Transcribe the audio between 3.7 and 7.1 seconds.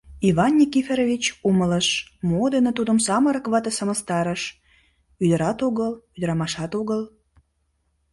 сымыстарыш: ӱдырат огыл, ӱдырамашат огыл.